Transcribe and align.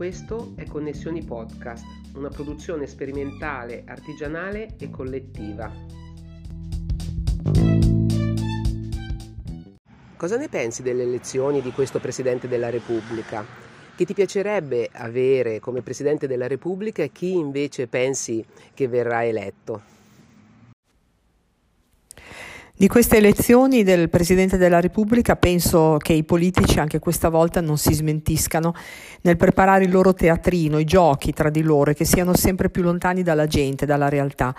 Questo 0.00 0.54
è 0.56 0.64
Connessioni 0.64 1.22
Podcast, 1.22 1.84
una 2.14 2.30
produzione 2.30 2.86
sperimentale, 2.86 3.84
artigianale 3.86 4.76
e 4.78 4.88
collettiva. 4.88 5.70
Cosa 10.16 10.38
ne 10.38 10.48
pensi 10.48 10.80
delle 10.80 11.02
elezioni 11.02 11.60
di 11.60 11.70
questo 11.72 12.00
Presidente 12.00 12.48
della 12.48 12.70
Repubblica? 12.70 13.44
Chi 13.94 14.06
ti 14.06 14.14
piacerebbe 14.14 14.88
avere 14.90 15.60
come 15.60 15.82
Presidente 15.82 16.26
della 16.26 16.46
Repubblica 16.46 17.02
e 17.02 17.12
chi 17.12 17.32
invece 17.32 17.86
pensi 17.86 18.42
che 18.72 18.88
verrà 18.88 19.26
eletto? 19.26 19.99
Di 22.80 22.88
queste 22.88 23.18
elezioni 23.18 23.82
del 23.82 24.08
Presidente 24.08 24.56
della 24.56 24.80
Repubblica 24.80 25.36
penso 25.36 25.98
che 25.98 26.14
i 26.14 26.24
politici 26.24 26.78
anche 26.78 26.98
questa 26.98 27.28
volta 27.28 27.60
non 27.60 27.76
si 27.76 27.92
smentiscano 27.92 28.72
nel 29.20 29.36
preparare 29.36 29.84
il 29.84 29.90
loro 29.90 30.14
teatrino, 30.14 30.78
i 30.78 30.84
giochi 30.84 31.34
tra 31.34 31.50
di 31.50 31.60
loro 31.60 31.90
e 31.90 31.94
che 31.94 32.06
siano 32.06 32.34
sempre 32.34 32.70
più 32.70 32.82
lontani 32.82 33.22
dalla 33.22 33.46
gente, 33.46 33.84
dalla 33.84 34.08
realtà. 34.08 34.54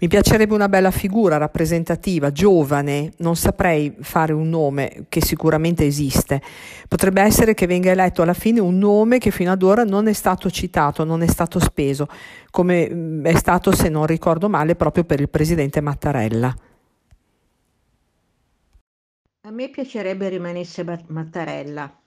Mi 0.00 0.08
piacerebbe 0.08 0.54
una 0.54 0.70
bella 0.70 0.90
figura 0.90 1.36
rappresentativa, 1.36 2.32
giovane, 2.32 3.12
non 3.18 3.36
saprei 3.36 3.94
fare 4.00 4.32
un 4.32 4.48
nome 4.48 5.04
che 5.10 5.22
sicuramente 5.22 5.84
esiste. 5.84 6.40
Potrebbe 6.88 7.20
essere 7.20 7.52
che 7.52 7.66
venga 7.66 7.90
eletto 7.90 8.22
alla 8.22 8.32
fine 8.32 8.60
un 8.60 8.78
nome 8.78 9.18
che 9.18 9.30
fino 9.30 9.52
ad 9.52 9.62
ora 9.62 9.84
non 9.84 10.08
è 10.08 10.14
stato 10.14 10.50
citato, 10.50 11.04
non 11.04 11.20
è 11.20 11.26
stato 11.26 11.58
speso, 11.58 12.08
come 12.50 12.88
mm, 12.90 13.26
è 13.26 13.34
stato, 13.34 13.72
se 13.72 13.90
non 13.90 14.06
ricordo 14.06 14.48
male, 14.48 14.74
proprio 14.74 15.04
per 15.04 15.20
il 15.20 15.28
Presidente 15.28 15.82
Mattarella. 15.82 16.56
A 19.48 19.50
me 19.50 19.70
piacerebbe 19.70 20.28
rimanesse 20.28 20.84
Mattarella. 21.06 22.02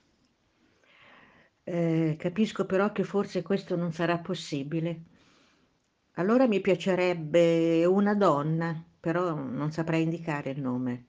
Eh, 1.64 2.14
capisco 2.16 2.66
però 2.66 2.92
che 2.92 3.02
forse 3.02 3.42
questo 3.42 3.74
non 3.74 3.92
sarà 3.92 4.18
possibile. 4.18 5.02
Allora 6.12 6.46
mi 6.46 6.60
piacerebbe 6.60 7.84
una 7.84 8.14
donna, 8.14 8.80
però 9.00 9.34
non 9.34 9.72
saprei 9.72 10.04
indicare 10.04 10.50
il 10.50 10.60
nome. 10.60 11.06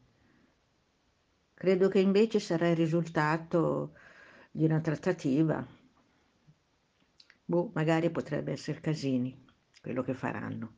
Credo 1.54 1.88
che 1.88 2.00
invece 2.00 2.40
sarà 2.40 2.68
il 2.68 2.78
risultato 2.78 3.94
di 4.50 4.66
una 4.66 4.82
trattativa. 4.82 5.64
Boh, 7.46 7.70
magari 7.76 8.10
potrebbe 8.10 8.54
essere 8.54 8.82
Casini, 8.82 9.46
quello 9.80 10.02
che 10.02 10.16
faranno. 10.16 10.78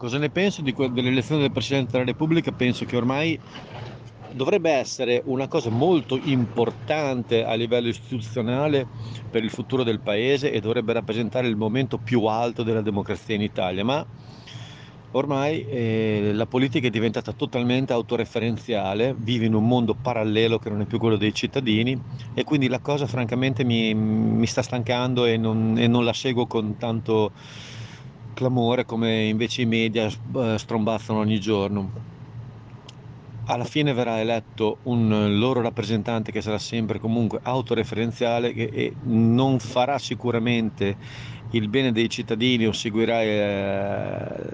Cosa 0.00 0.16
ne 0.16 0.30
penso 0.30 0.62
que- 0.72 0.90
dell'elezione 0.90 1.42
del 1.42 1.52
Presidente 1.52 1.92
della 1.92 2.04
Repubblica? 2.04 2.52
Penso 2.52 2.86
che 2.86 2.96
ormai 2.96 3.38
dovrebbe 4.32 4.70
essere 4.70 5.20
una 5.26 5.46
cosa 5.46 5.68
molto 5.68 6.16
importante 6.16 7.44
a 7.44 7.52
livello 7.52 7.88
istituzionale 7.88 8.88
per 9.28 9.44
il 9.44 9.50
futuro 9.50 9.82
del 9.82 10.00
Paese 10.00 10.52
e 10.52 10.60
dovrebbe 10.60 10.94
rappresentare 10.94 11.48
il 11.48 11.56
momento 11.56 11.98
più 11.98 12.24
alto 12.24 12.62
della 12.62 12.80
democrazia 12.80 13.34
in 13.34 13.42
Italia, 13.42 13.84
ma 13.84 14.06
ormai 15.12 15.66
eh, 15.66 16.30
la 16.32 16.46
politica 16.46 16.86
è 16.86 16.90
diventata 16.90 17.34
totalmente 17.34 17.92
autoreferenziale, 17.92 19.14
vive 19.18 19.44
in 19.44 19.52
un 19.54 19.66
mondo 19.68 19.94
parallelo 19.94 20.58
che 20.58 20.70
non 20.70 20.80
è 20.80 20.86
più 20.86 20.98
quello 20.98 21.16
dei 21.16 21.34
cittadini 21.34 22.00
e 22.32 22.42
quindi 22.44 22.68
la 22.68 22.80
cosa 22.80 23.06
francamente 23.06 23.64
mi, 23.64 23.92
mi 23.94 24.46
sta 24.46 24.62
stancando 24.62 25.26
e 25.26 25.36
non, 25.36 25.76
e 25.76 25.86
non 25.88 26.04
la 26.06 26.14
seguo 26.14 26.46
con 26.46 26.78
tanto 26.78 27.32
clamore 28.32 28.84
come 28.84 29.24
invece 29.28 29.62
i 29.62 29.66
media 29.66 30.06
eh, 30.06 30.56
strombazzano 30.58 31.18
ogni 31.20 31.40
giorno. 31.40 31.92
Alla 33.44 33.64
fine 33.64 33.92
verrà 33.92 34.20
eletto 34.20 34.78
un 34.84 35.38
loro 35.38 35.60
rappresentante 35.60 36.30
che 36.30 36.40
sarà 36.40 36.58
sempre 36.58 37.00
comunque 37.00 37.40
autoreferenziale 37.42 38.52
e 38.54 38.94
non 39.00 39.58
farà 39.58 39.98
sicuramente 39.98 40.96
il 41.48 41.68
bene 41.68 41.90
dei 41.90 42.08
cittadini 42.08 42.66
o 42.66 42.72
seguirà 42.72 43.22
eh, 43.22 44.50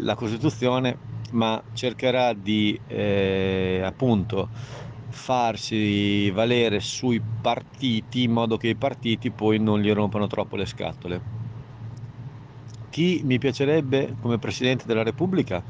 la 0.00 0.14
Costituzione, 0.14 1.02
ma 1.32 1.62
cercherà 1.72 2.32
di 2.32 2.80
eh, 2.86 3.82
appunto 3.84 4.50
farsi 5.10 6.30
valere 6.30 6.80
sui 6.80 7.22
partiti 7.40 8.22
in 8.22 8.32
modo 8.32 8.56
che 8.56 8.68
i 8.68 8.76
partiti 8.76 9.30
poi 9.32 9.58
non 9.58 9.80
gli 9.80 9.90
rompano 9.92 10.26
troppo 10.26 10.56
le 10.56 10.66
scatole 10.66 11.22
chi 12.90 13.22
mi 13.24 13.38
piacerebbe 13.38 14.14
come 14.20 14.38
Presidente 14.38 14.84
della 14.86 15.02
Repubblica? 15.02 15.62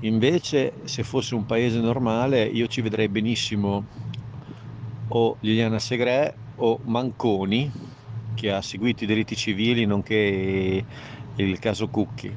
Invece, 0.00 0.72
se 0.84 1.02
fosse 1.02 1.34
un 1.34 1.46
paese 1.46 1.80
normale, 1.80 2.44
io 2.44 2.66
ci 2.66 2.80
vedrei 2.80 3.08
benissimo 3.08 3.84
o 5.08 5.36
Liliana 5.40 5.78
Segre 5.78 6.34
o 6.56 6.80
Manconi, 6.84 7.70
che 8.34 8.50
ha 8.52 8.60
seguito 8.60 9.04
i 9.04 9.06
diritti 9.06 9.36
civili, 9.36 9.86
nonché 9.86 10.84
il 11.36 11.58
caso 11.58 11.88
Cucchi. 11.88 12.32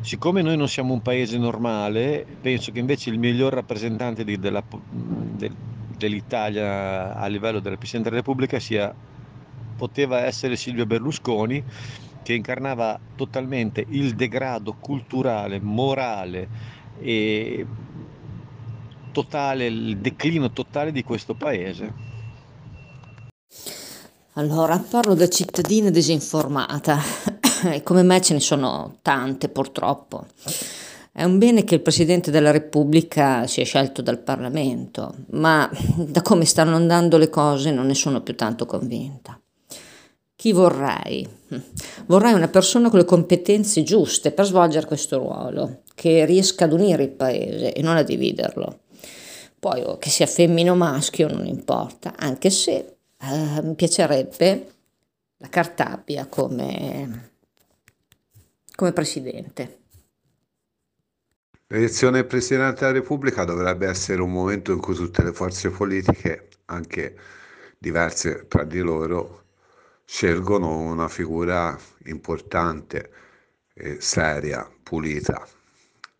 Siccome 0.00 0.42
noi 0.42 0.56
non 0.56 0.68
siamo 0.68 0.92
un 0.92 1.02
paese 1.02 1.38
normale, 1.38 2.26
penso 2.40 2.70
che 2.70 2.78
invece 2.78 3.10
il 3.10 3.18
miglior 3.18 3.52
rappresentante 3.52 4.24
di, 4.24 4.38
della, 4.38 4.62
de, 4.90 5.50
dell'Italia 5.96 7.16
a 7.16 7.26
livello 7.26 7.58
della 7.58 7.76
Presidente 7.76 8.10
della 8.10 8.20
Repubblica 8.20 8.60
sia, 8.60 8.94
poteva 9.76 10.24
essere 10.24 10.56
Silvio 10.56 10.86
Berlusconi, 10.86 11.62
che 12.26 12.34
incarnava 12.34 12.98
totalmente 13.14 13.86
il 13.88 14.16
degrado 14.16 14.74
culturale, 14.80 15.60
morale 15.60 16.48
e 16.98 17.64
totale, 19.12 19.66
il 19.66 19.98
declino 19.98 20.50
totale 20.50 20.90
di 20.90 21.04
questo 21.04 21.34
paese. 21.34 21.92
Allora, 24.32 24.76
parlo 24.76 25.14
da 25.14 25.28
cittadina 25.28 25.88
disinformata 25.90 26.98
e 27.70 27.84
come 27.84 28.02
me 28.02 28.20
ce 28.20 28.34
ne 28.34 28.40
sono 28.40 28.96
tante 29.02 29.48
purtroppo. 29.48 30.26
È 31.12 31.22
un 31.22 31.38
bene 31.38 31.62
che 31.62 31.76
il 31.76 31.80
Presidente 31.80 32.32
della 32.32 32.50
Repubblica 32.50 33.46
sia 33.46 33.64
scelto 33.64 34.02
dal 34.02 34.18
Parlamento, 34.18 35.14
ma 35.30 35.70
da 35.94 36.22
come 36.22 36.44
stanno 36.44 36.74
andando 36.74 37.18
le 37.18 37.30
cose 37.30 37.70
non 37.70 37.86
ne 37.86 37.94
sono 37.94 38.20
più 38.20 38.34
tanto 38.34 38.66
convinta. 38.66 39.40
Chi 40.46 40.52
vorrei? 40.52 41.28
Vorrei 42.06 42.32
una 42.32 42.46
persona 42.46 42.88
con 42.88 43.00
le 43.00 43.04
competenze 43.04 43.82
giuste 43.82 44.30
per 44.30 44.44
svolgere 44.44 44.86
questo 44.86 45.18
ruolo, 45.18 45.82
che 45.96 46.24
riesca 46.24 46.66
ad 46.66 46.72
unire 46.72 47.02
il 47.02 47.10
paese 47.10 47.72
e 47.72 47.82
non 47.82 47.96
a 47.96 48.04
dividerlo. 48.04 48.82
Poi 49.58 49.82
oh, 49.82 49.98
che 49.98 50.08
sia 50.08 50.28
femmina 50.28 50.70
o 50.70 50.76
maschio 50.76 51.26
non 51.26 51.46
importa, 51.46 52.14
anche 52.16 52.50
se 52.50 52.74
eh, 53.20 53.60
mi 53.60 53.74
piacerebbe 53.74 54.70
la 55.38 55.48
Cartabia 55.48 56.26
come, 56.26 57.30
come 58.76 58.92
presidente. 58.92 59.78
L'elezione 61.66 62.18
del 62.18 62.26
Presidente 62.26 62.82
della 62.82 62.92
Repubblica 62.92 63.42
dovrebbe 63.42 63.88
essere 63.88 64.22
un 64.22 64.30
momento 64.30 64.70
in 64.70 64.78
cui 64.78 64.94
tutte 64.94 65.24
le 65.24 65.32
forze 65.32 65.70
politiche, 65.70 66.50
anche 66.66 67.16
diverse 67.80 68.46
tra 68.46 68.62
di 68.62 68.78
loro, 68.78 69.45
scelgono 70.06 70.78
una 70.78 71.08
figura 71.08 71.76
importante, 72.04 73.10
eh, 73.74 74.00
seria, 74.00 74.70
pulita. 74.82 75.46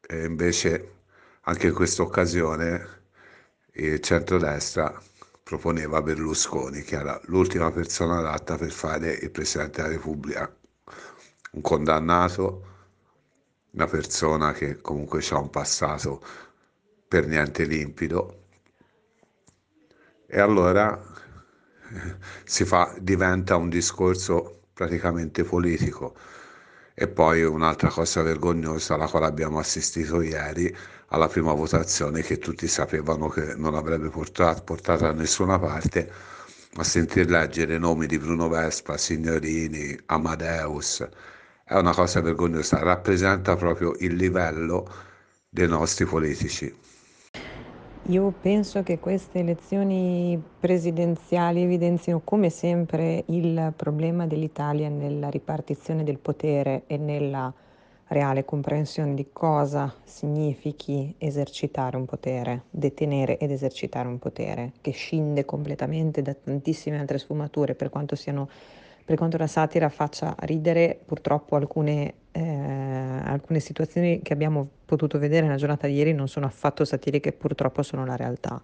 E 0.00 0.24
invece 0.24 0.94
anche 1.42 1.68
in 1.68 1.74
questa 1.74 2.02
occasione 2.02 3.04
il 3.74 4.00
centrodestra 4.00 5.00
proponeva 5.42 6.02
Berlusconi, 6.02 6.82
che 6.82 6.96
era 6.96 7.18
l'ultima 7.26 7.70
persona 7.70 8.18
adatta 8.18 8.56
per 8.56 8.72
fare 8.72 9.12
il 9.12 9.30
Presidente 9.30 9.80
della 9.80 9.94
Repubblica, 9.94 10.52
un 11.52 11.60
condannato, 11.60 12.74
una 13.70 13.86
persona 13.86 14.52
che 14.52 14.80
comunque 14.80 15.24
ha 15.30 15.38
un 15.38 15.50
passato 15.50 16.20
per 17.06 17.26
niente 17.28 17.64
limpido. 17.64 18.44
E 20.26 20.40
allora 20.40 21.00
fa, 22.64 22.94
diventa 23.00 23.56
un 23.56 23.68
discorso 23.68 24.62
praticamente 24.72 25.44
politico. 25.44 26.14
E 26.94 27.08
poi 27.08 27.42
un'altra 27.42 27.88
cosa 27.88 28.22
vergognosa 28.22 28.94
alla 28.94 29.06
quale 29.06 29.26
abbiamo 29.26 29.58
assistito 29.58 30.22
ieri, 30.22 30.74
alla 31.08 31.28
prima 31.28 31.52
votazione 31.52 32.22
che 32.22 32.38
tutti 32.38 32.66
sapevano 32.66 33.28
che 33.28 33.54
non 33.54 33.74
avrebbe 33.74 34.08
portato, 34.08 34.62
portato 34.62 35.04
da 35.04 35.12
nessuna 35.12 35.58
parte, 35.58 36.10
a 36.74 36.84
sentir 36.84 37.28
leggere 37.28 37.74
i 37.74 37.78
nomi 37.78 38.06
di 38.06 38.18
Bruno 38.18 38.48
Vespa, 38.48 38.96
Signorini, 38.96 39.98
Amadeus, 40.06 41.06
è 41.64 41.74
una 41.74 41.92
cosa 41.92 42.20
vergognosa, 42.20 42.78
rappresenta 42.78 43.56
proprio 43.56 43.94
il 43.98 44.14
livello 44.14 44.88
dei 45.48 45.68
nostri 45.68 46.04
politici. 46.04 46.72
Io 48.08 48.30
penso 48.30 48.84
che 48.84 49.00
queste 49.00 49.40
elezioni 49.40 50.40
presidenziali 50.60 51.62
evidenzino 51.62 52.20
come 52.22 52.50
sempre 52.50 53.24
il 53.26 53.72
problema 53.74 54.28
dell'Italia 54.28 54.88
nella 54.88 55.28
ripartizione 55.28 56.04
del 56.04 56.18
potere 56.18 56.84
e 56.86 56.98
nella 56.98 57.52
reale 58.08 58.44
comprensione 58.44 59.14
di 59.14 59.30
cosa 59.32 59.92
significhi 60.04 61.16
esercitare 61.18 61.96
un 61.96 62.04
potere, 62.04 62.66
detenere 62.70 63.38
ed 63.38 63.50
esercitare 63.50 64.06
un 64.06 64.20
potere, 64.20 64.74
che 64.80 64.92
scinde 64.92 65.44
completamente 65.44 66.22
da 66.22 66.32
tantissime 66.32 67.00
altre 67.00 67.18
sfumature, 67.18 67.74
per 67.74 67.90
quanto, 67.90 68.14
siano, 68.14 68.48
per 69.06 69.16
quanto 69.16 69.36
la 69.36 69.46
satira 69.46 69.88
faccia 69.88 70.34
ridere, 70.40 70.98
purtroppo 71.06 71.54
alcune, 71.54 72.14
eh, 72.32 72.42
alcune 72.42 73.60
situazioni 73.60 74.20
che 74.20 74.32
abbiamo 74.32 74.68
potuto 74.84 75.16
vedere 75.20 75.46
nella 75.46 75.58
giornata 75.58 75.86
di 75.86 75.94
ieri 75.94 76.12
non 76.12 76.26
sono 76.26 76.44
affatto 76.44 76.84
satiriche, 76.84 77.30
purtroppo 77.30 77.84
sono 77.84 78.04
la 78.04 78.16
realtà. 78.16 78.60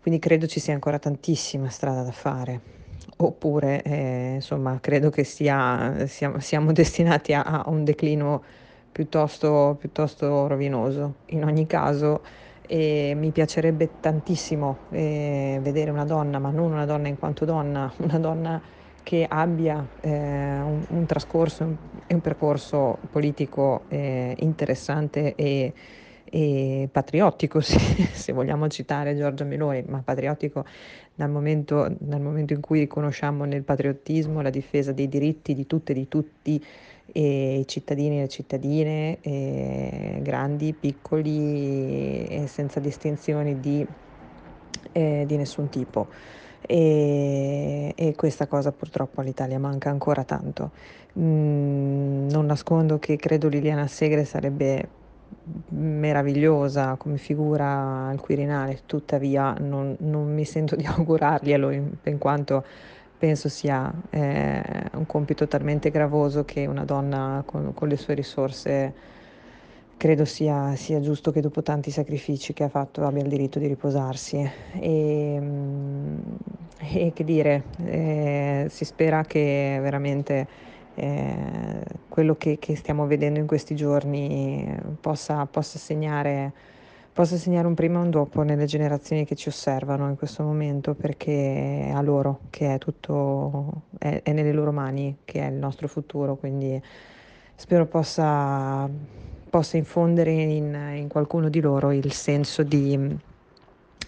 Quindi 0.00 0.18
credo 0.18 0.48
ci 0.48 0.58
sia 0.58 0.74
ancora 0.74 0.98
tantissima 0.98 1.68
strada 1.68 2.02
da 2.02 2.10
fare 2.10 2.80
oppure 3.18 3.82
eh, 3.82 4.32
insomma 4.34 4.78
credo 4.80 5.10
che 5.10 5.22
sia, 5.22 6.06
siamo, 6.08 6.40
siamo 6.40 6.72
destinati 6.74 7.32
a, 7.32 7.42
a, 7.42 7.62
un 7.66 7.84
declino 7.84 8.42
piuttosto, 8.90 9.76
piuttosto 9.78 10.48
rovinoso. 10.48 11.14
In 11.26 11.44
ogni 11.44 11.68
caso 11.68 12.22
eh, 12.66 13.12
mi 13.16 13.30
piacerebbe 13.30 14.00
tantissimo 14.00 14.78
eh, 14.90 15.60
vedere 15.62 15.92
una 15.92 16.04
donna, 16.04 16.40
ma 16.40 16.50
non 16.50 16.72
una 16.72 16.84
donna 16.84 17.06
in 17.06 17.16
quanto 17.16 17.44
donna, 17.44 17.92
una 17.98 18.18
donna 18.18 18.80
che 19.02 19.26
abbia 19.28 19.86
eh, 20.00 20.10
un, 20.10 20.84
un, 20.88 21.06
trascorso 21.06 21.76
e 22.06 22.14
un, 22.14 22.20
percorso 22.20 22.98
politico 23.10 23.82
eh, 23.88 24.34
interessante 24.38 25.34
e 25.34 25.72
e 26.34 26.88
patriottico, 26.90 27.60
se, 27.60 27.78
se, 28.10 28.32
vogliamo 28.32 28.66
citare 28.68 29.14
Giorgia 29.14 29.44
Meloni, 29.44 29.84
ma 29.86 30.00
patriottico 30.02 30.64
dal 31.14 31.28
momento, 31.28 31.94
dal 31.98 32.22
momento, 32.22 32.54
in 32.54 32.60
cui 32.60 32.78
riconosciamo 32.78 33.44
nel 33.44 33.62
patriottismo 33.62 34.40
la 34.40 34.48
difesa 34.48 34.92
dei 34.92 35.10
diritti 35.10 35.52
di 35.52 35.66
tutte 35.66 35.92
e 35.92 35.94
di 35.94 36.08
tutti 36.08 36.64
e 37.12 37.58
i 37.58 37.66
cittadini 37.66 38.16
e 38.16 38.20
le 38.22 38.28
cittadine, 38.28 39.18
grandi, 40.22 40.72
piccoli, 40.72 42.44
senza 42.46 42.80
distinzioni 42.80 43.60
di, 43.60 43.86
eh, 44.92 45.24
di 45.26 45.36
nessun 45.36 45.68
tipo. 45.68 46.08
E, 46.66 47.92
e, 47.96 48.14
questa 48.14 48.46
cosa 48.46 48.72
purtroppo 48.72 49.20
all'Italia 49.20 49.58
manca 49.58 49.90
ancora 49.90 50.24
tanto. 50.24 50.70
Mm, 51.18 52.28
non 52.30 52.46
nascondo 52.46 52.98
che 52.98 53.16
credo 53.16 53.48
Liliana 53.48 53.86
Segre 53.86 54.24
sarebbe 54.24 55.00
meravigliosa 55.68 56.96
come 56.96 57.16
figura 57.16 58.08
al 58.08 58.20
Quirinale, 58.20 58.82
tuttavia 58.86 59.54
non, 59.58 59.96
non 60.00 60.32
mi 60.32 60.44
sento 60.44 60.76
di 60.76 60.84
augurarglielo 60.86 61.70
in, 61.70 61.90
in 62.04 62.18
quanto 62.18 62.64
penso 63.18 63.48
sia 63.48 63.92
eh, 64.10 64.62
un 64.94 65.06
compito 65.06 65.46
talmente 65.46 65.90
gravoso 65.90 66.44
che 66.44 66.66
una 66.66 66.84
donna 66.84 67.42
con, 67.46 67.72
con 67.72 67.88
le 67.88 67.96
sue 67.96 68.14
risorse 68.14 68.92
credo 69.96 70.24
sia, 70.24 70.74
sia, 70.74 71.00
giusto 71.00 71.30
che 71.30 71.40
dopo 71.40 71.62
tanti 71.62 71.92
sacrifici 71.92 72.52
che 72.52 72.64
ha 72.64 72.68
fatto 72.68 73.04
abbia 73.04 73.22
il 73.22 73.28
diritto 73.28 73.60
di 73.60 73.68
riposarsi. 73.68 74.50
E, 74.80 75.40
e 76.90 77.12
che 77.14 77.24
dire, 77.24 77.64
eh, 77.84 78.66
si 78.68 78.84
spera 78.84 79.22
che 79.22 79.78
veramente 79.80 80.46
eh, 80.94 81.84
quello 82.08 82.36
che, 82.36 82.58
che, 82.58 82.76
stiamo 82.76 83.06
vedendo 83.06 83.38
in 83.38 83.46
questi 83.46 83.74
giorni 83.74 84.76
possa, 85.00 85.46
possa, 85.46 85.78
segnare, 85.78 86.52
possa 87.12 87.36
segnare 87.36 87.66
un 87.66 87.74
prima 87.74 88.00
e 88.00 88.02
un 88.02 88.10
dopo 88.10 88.42
nelle 88.42 88.66
generazioni 88.66 89.24
che 89.24 89.36
ci 89.36 89.48
osservano 89.48 90.08
in 90.08 90.16
questo 90.16 90.42
momento 90.42 90.94
perché 90.94 91.86
è 91.86 91.90
a 91.90 92.02
loro 92.02 92.40
che 92.50 92.74
è 92.74 92.78
tutto, 92.78 93.82
è, 93.98 94.20
è 94.22 94.32
nelle 94.32 94.52
loro 94.52 94.72
mani 94.72 95.18
che 95.24 95.40
è 95.40 95.48
il 95.48 95.56
nostro 95.56 95.88
futuro, 95.88 96.36
quindi 96.36 96.82
spero 97.54 97.86
possa, 97.86 98.88
possa 99.48 99.76
infondere 99.76 100.32
in, 100.32 100.74
in, 100.96 101.08
qualcuno 101.08 101.48
di 101.48 101.60
loro 101.60 101.92
il 101.92 102.12
senso 102.12 102.62
di, 102.64 103.16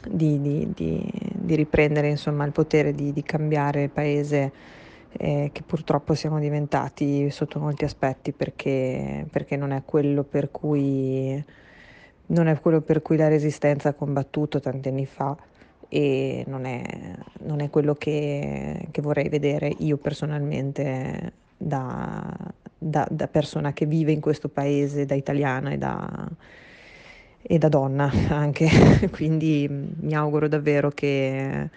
di, 0.09 0.41
di, 0.41 0.73
di 0.75 1.33
riprendere 1.47 2.09
insomma, 2.09 2.45
il 2.45 2.53
potere 2.53 2.95
di, 2.95 3.23
cambiare 3.23 3.85
il 3.85 3.91
paese 3.91 4.53
eh, 5.13 5.51
che 5.53 5.63
purtroppo 5.63 6.15
siamo 6.15 6.39
diventati 6.39 7.31
sotto 7.31 7.59
molti 7.59 7.85
aspetti 7.85 8.33
perché, 8.33 9.27
perché 9.31 9.57
non, 9.57 9.73
è 9.73 9.83
cui, 9.85 11.45
non 12.27 12.47
è 12.47 12.61
quello 12.61 12.81
per 12.81 13.03
cui 13.03 13.17
la 13.17 13.29
resistenza 13.29 13.91
ha 13.91 13.95
combattuto 13.95 14.61
tanti 14.61 14.89
anni 14.89 15.07
fa 15.07 15.37
e 15.89 16.45
non 16.49 16.65
è, 16.65 16.83
non 17.41 17.61
è 17.61 17.71
quello 17.71 17.95
che, 17.95 18.89
che, 18.91 19.03
vorrei 19.03 19.29
vedere 19.29 19.73
io 19.79 19.97
personalmente 19.97 21.33
da, 21.57 22.37
da, 22.77 23.07
da, 23.11 23.29
persona 23.29 23.73
che 23.73 23.87
vive 23.87 24.11
in 24.11 24.21
questo 24.21 24.49
paese, 24.49 25.07
da 25.07 25.15
italiana 25.15 25.71
e 25.71 25.79
da, 25.79 26.29
e 27.47 27.59
da 27.59 27.69
donna 27.69 28.11
anche. 28.31 28.69
Quindi 29.11 29.69
mi 29.69 30.15
auguro 30.15 30.49
davvero 30.49 30.91
che 30.91 31.71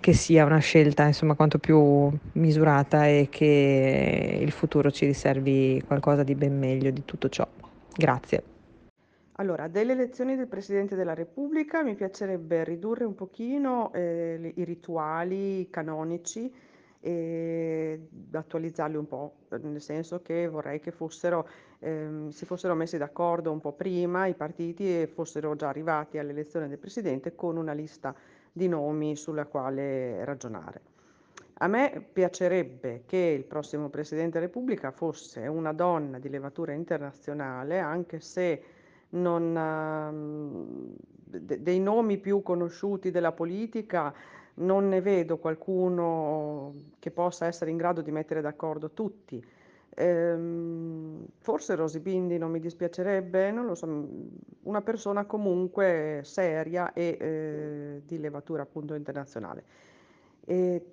che 0.00 0.14
sia 0.14 0.46
una 0.46 0.58
scelta 0.58 1.04
insomma 1.04 1.34
quanto 1.34 1.58
più 1.58 2.10
misurata 2.32 3.06
e 3.06 3.28
che 3.30 4.38
il 4.40 4.50
futuro 4.50 4.90
ci 4.90 5.04
riservi 5.04 5.82
qualcosa 5.86 6.22
di 6.22 6.34
ben 6.34 6.58
meglio 6.58 6.90
di 6.90 7.04
tutto 7.04 7.28
ciò. 7.28 7.46
Grazie. 7.94 8.42
Allora, 9.34 9.68
delle 9.68 9.92
elezioni 9.92 10.36
del 10.36 10.48
Presidente 10.48 10.96
della 10.96 11.14
Repubblica 11.14 11.82
mi 11.82 11.94
piacerebbe 11.94 12.64
ridurre 12.64 13.04
un 13.04 13.14
pochino 13.14 13.92
eh, 13.92 14.52
i 14.56 14.64
rituali 14.64 15.68
canonici 15.70 16.50
e 17.00 18.08
attualizzarli 18.30 18.96
un 18.96 19.06
po', 19.06 19.36
nel 19.48 19.80
senso 19.80 20.20
che 20.20 20.46
vorrei 20.48 20.80
che 20.80 20.90
fossero, 20.90 21.48
ehm, 21.78 22.28
si 22.28 22.44
fossero 22.44 22.74
messi 22.74 22.98
d'accordo 22.98 23.50
un 23.50 23.60
po' 23.60 23.72
prima 23.72 24.26
i 24.26 24.34
partiti 24.34 25.00
e 25.00 25.06
fossero 25.06 25.56
già 25.56 25.68
arrivati 25.68 26.18
all'elezione 26.18 26.68
del 26.68 26.78
Presidente 26.78 27.34
con 27.34 27.56
una 27.56 27.72
lista 27.72 28.14
di 28.52 28.68
nomi 28.68 29.16
sulla 29.16 29.46
quale 29.46 30.24
ragionare. 30.24 30.82
A 31.62 31.68
me 31.68 32.06
piacerebbe 32.12 33.02
che 33.06 33.16
il 33.16 33.44
prossimo 33.44 33.88
Presidente 33.88 34.32
della 34.32 34.46
Repubblica 34.46 34.90
fosse 34.90 35.46
una 35.46 35.72
donna 35.72 36.18
di 36.18 36.28
levatura 36.28 36.72
internazionale, 36.72 37.78
anche 37.78 38.20
se 38.20 38.62
non, 39.10 40.94
uh, 40.94 41.38
de- 41.38 41.62
dei 41.62 41.80
nomi 41.80 42.18
più 42.18 42.42
conosciuti 42.42 43.10
della 43.10 43.32
politica 43.32 44.12
non 44.54 44.88
ne 44.88 45.00
vedo 45.00 45.38
qualcuno 45.38 46.74
che 46.98 47.10
possa 47.10 47.46
essere 47.46 47.70
in 47.70 47.76
grado 47.76 48.02
di 48.02 48.10
mettere 48.10 48.40
d'accordo 48.40 48.90
tutti. 48.90 49.42
Ehm, 49.94 51.26
forse 51.38 51.74
Rosy 51.74 51.98
Bindi 51.98 52.38
non 52.38 52.50
mi 52.50 52.60
dispiacerebbe, 52.60 53.50
non 53.50 53.66
lo 53.66 53.74
so, 53.74 54.08
una 54.62 54.82
persona 54.82 55.24
comunque 55.24 56.20
seria 56.24 56.92
e 56.92 57.16
eh, 57.20 58.02
di 58.04 58.18
levatura 58.18 58.62
appunto 58.62 58.94
internazionale. 58.94 59.64
E 60.44 60.84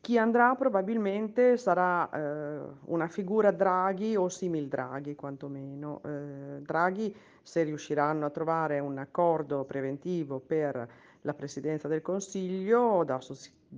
chi 0.00 0.16
andrà 0.16 0.54
probabilmente 0.54 1.58
sarà 1.58 2.08
eh, 2.10 2.60
una 2.86 3.06
figura 3.08 3.50
Draghi 3.50 4.16
o 4.16 4.28
simil 4.28 4.66
Draghi 4.66 5.14
quantomeno. 5.14 6.00
Eh, 6.04 6.62
Draghi 6.62 7.14
se 7.42 7.62
riusciranno 7.64 8.24
a 8.24 8.30
trovare 8.30 8.78
un 8.78 8.96
accordo 8.98 9.64
preventivo 9.64 10.38
per 10.38 10.88
la 11.20 11.34
Presidenza 11.34 11.86
del 11.86 12.00
Consiglio 12.00 13.04
da, 13.04 13.20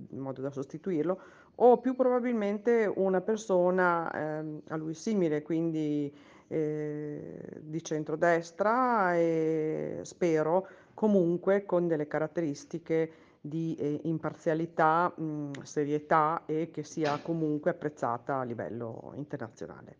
in 0.09 0.19
modo 0.19 0.41
da 0.41 0.49
sostituirlo 0.49 1.19
o 1.55 1.77
più 1.77 1.93
probabilmente 1.93 2.91
una 2.95 3.21
persona 3.21 4.11
eh, 4.11 4.61
a 4.69 4.75
lui 4.77 4.93
simile, 4.93 5.41
quindi 5.41 6.11
eh, 6.47 7.39
di 7.59 7.83
centrodestra 7.83 9.15
e 9.15 9.99
spero 10.03 10.67
comunque 10.93 11.65
con 11.65 11.87
delle 11.87 12.07
caratteristiche 12.07 13.11
di 13.45 13.75
eh, 13.75 13.99
imparzialità, 14.03 15.13
mh, 15.13 15.63
serietà 15.63 16.43
e 16.45 16.71
che 16.71 16.83
sia 16.83 17.19
comunque 17.21 17.71
apprezzata 17.71 18.39
a 18.39 18.43
livello 18.43 19.11
internazionale. 19.15 19.97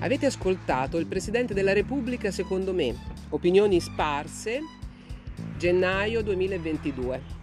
Avete 0.00 0.26
ascoltato 0.26 0.98
il 0.98 1.06
Presidente 1.06 1.54
della 1.54 1.72
Repubblica 1.72 2.30
secondo 2.30 2.74
me, 2.74 2.94
opinioni 3.30 3.80
sparse 3.80 4.60
gennaio 5.56 6.22
2022. 6.22 7.33